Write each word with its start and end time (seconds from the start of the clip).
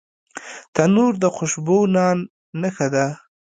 تنور 0.75 1.13
د 1.23 1.25
خوشبو 1.35 1.77
نان 1.95 2.17
نښه 2.61 2.87
ده 2.93 3.05